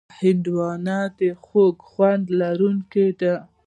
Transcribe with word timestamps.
هندوانه 0.19 0.97
د 1.19 1.21
خوږ 1.45 1.75
خوند 1.89 2.25
لرونکې 2.39 3.07
ده. 3.19 3.35